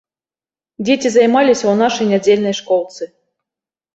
Дзеці 0.85 1.09
займаліся 1.15 1.61
ў 1.67 1.75
нашай 1.83 2.09
нядзельнай 2.13 2.57
школцы. 2.61 3.03